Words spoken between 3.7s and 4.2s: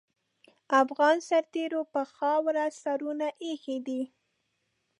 دي.